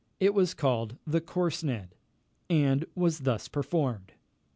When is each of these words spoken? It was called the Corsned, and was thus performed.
It 0.19 0.33
was 0.33 0.55
called 0.55 0.97
the 1.05 1.21
Corsned, 1.21 1.89
and 2.49 2.85
was 2.95 3.19
thus 3.19 3.47
performed. 3.47 4.13